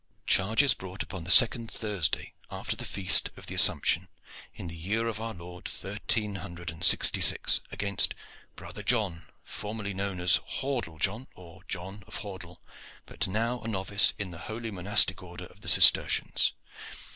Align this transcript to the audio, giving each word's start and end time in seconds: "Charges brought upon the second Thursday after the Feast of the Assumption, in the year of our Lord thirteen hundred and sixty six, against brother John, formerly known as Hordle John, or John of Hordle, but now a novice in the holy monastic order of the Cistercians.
"Charges 0.25 0.73
brought 0.73 1.03
upon 1.03 1.25
the 1.25 1.29
second 1.29 1.69
Thursday 1.69 2.33
after 2.49 2.75
the 2.75 2.85
Feast 2.85 3.29
of 3.37 3.45
the 3.45 3.53
Assumption, 3.53 4.07
in 4.51 4.65
the 4.67 4.75
year 4.75 5.05
of 5.07 5.21
our 5.21 5.35
Lord 5.35 5.65
thirteen 5.65 6.37
hundred 6.37 6.71
and 6.71 6.83
sixty 6.83 7.21
six, 7.21 7.61
against 7.71 8.15
brother 8.55 8.81
John, 8.81 9.27
formerly 9.43 9.93
known 9.93 10.19
as 10.19 10.37
Hordle 10.57 10.97
John, 10.99 11.27
or 11.35 11.61
John 11.67 12.03
of 12.07 12.15
Hordle, 12.21 12.63
but 13.05 13.27
now 13.27 13.61
a 13.61 13.67
novice 13.67 14.15
in 14.17 14.31
the 14.31 14.39
holy 14.49 14.71
monastic 14.71 15.21
order 15.21 15.45
of 15.45 15.61
the 15.61 15.67
Cistercians. 15.67 16.53